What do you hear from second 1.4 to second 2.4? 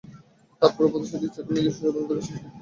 করলে নির্দিষ্ট সময়ের মধ্যে কাজ শেষ করতে